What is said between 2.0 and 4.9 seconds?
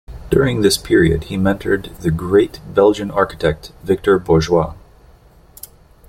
great Belgian architect, Victor Bourgeois.